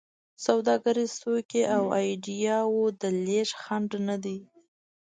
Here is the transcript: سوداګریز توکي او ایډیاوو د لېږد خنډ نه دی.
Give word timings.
سوداګریز 0.45 1.11
توکي 1.21 1.61
او 1.75 1.83
ایډیاوو 1.99 2.85
د 3.01 3.03
لېږد 3.25 3.57
خنډ 3.61 3.89
نه 4.07 4.15
دی. 4.23 4.39